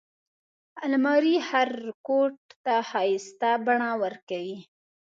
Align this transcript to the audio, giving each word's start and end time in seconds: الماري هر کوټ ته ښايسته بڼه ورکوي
الماري 0.85 1.35
هر 1.49 1.69
کوټ 2.07 2.37
ته 2.63 2.73
ښايسته 2.89 3.49
بڼه 3.65 3.89
ورکوي 4.03 4.57